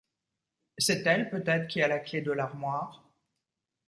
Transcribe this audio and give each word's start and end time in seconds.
C’est 0.79 1.05
elle 1.05 1.29
peut-être 1.29 1.67
qui 1.67 1.79
a 1.83 1.87
la 1.87 1.99
clef 1.99 2.23
de 2.23 2.31
l’armoire? 2.31 3.07